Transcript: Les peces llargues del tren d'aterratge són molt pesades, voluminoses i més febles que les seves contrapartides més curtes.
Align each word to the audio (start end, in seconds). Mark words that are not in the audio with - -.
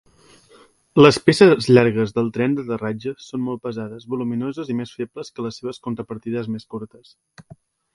Les 1.05 1.19
peces 1.27 1.67
llargues 1.79 2.15
del 2.15 2.33
tren 2.39 2.57
d'aterratge 2.61 3.15
són 3.27 3.45
molt 3.51 3.63
pesades, 3.69 4.11
voluminoses 4.17 4.75
i 4.75 4.81
més 4.83 4.99
febles 5.01 5.35
que 5.37 5.49
les 5.49 5.63
seves 5.63 5.85
contrapartides 5.89 6.55
més 6.57 6.71
curtes. 6.77 7.19